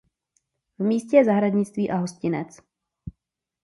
V 0.79 0.83
místě 0.83 1.17
je 1.17 1.25
zahradnictví 1.25 1.91
a 1.91 1.95
hostinec. 1.97 2.59